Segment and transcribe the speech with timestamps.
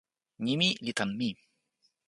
[0.43, 1.29] nimi li tan mi.